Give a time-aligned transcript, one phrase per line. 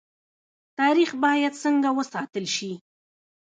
[0.79, 2.71] تاریخ باید څنګه وساتل شي؟